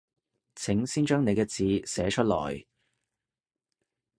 [0.55, 2.65] 請先將你嘅字寫出來